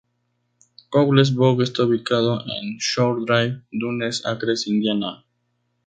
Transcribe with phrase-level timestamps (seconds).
[0.89, 5.23] Cowles Bog está ubicado en Shore Drive, Dune Acres, Indiana.